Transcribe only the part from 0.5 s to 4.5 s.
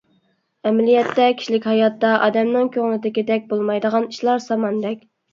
ئەمەلىيەتتە، كىشىلىك ھاياتتا ئادەمنىڭ كۆڭلىدىكىدەك بولمايدىغان ئىشلار